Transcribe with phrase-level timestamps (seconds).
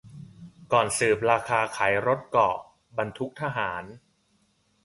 [0.73, 2.55] ก่อนสืบราคาขายรถเกราะ-
[2.97, 3.83] บรรทุกทหาร